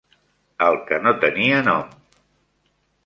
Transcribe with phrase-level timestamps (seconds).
[0.67, 1.93] el que "no tenia nom".